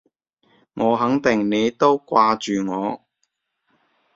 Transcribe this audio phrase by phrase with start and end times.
[0.73, 3.05] 我肯定你都掛住我